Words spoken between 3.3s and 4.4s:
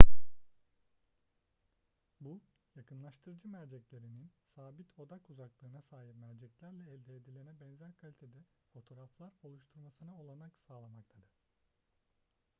merceklerinin